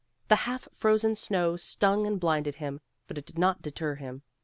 The 0.29 0.35
half 0.49 0.67
frozen 0.73 1.15
snow 1.15 1.57
stung 1.57 2.07
and 2.07 2.19
blinded 2.19 2.55
him, 2.55 2.81
but 3.05 3.19
it 3.19 3.25
did 3.27 3.37
not 3.37 3.61
deter 3.61 3.93
him. 3.93 4.23